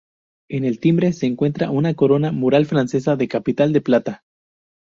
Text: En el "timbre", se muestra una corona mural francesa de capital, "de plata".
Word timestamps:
En 0.49 0.65
el 0.65 0.79
"timbre", 0.79 1.13
se 1.13 1.29
muestra 1.29 1.69
una 1.69 1.93
corona 1.93 2.31
mural 2.31 2.65
francesa 2.65 3.15
de 3.17 3.27
capital, 3.27 3.71
"de 3.71 3.81
plata". 3.81 4.23